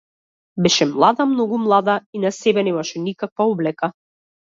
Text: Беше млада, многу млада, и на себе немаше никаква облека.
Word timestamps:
Беше 0.65 0.87
млада, 0.93 1.27
многу 1.35 1.61
млада, 1.67 1.99
и 2.19 2.25
на 2.25 2.35
себе 2.41 2.67
немаше 2.71 3.07
никаква 3.09 3.51
облека. 3.57 3.97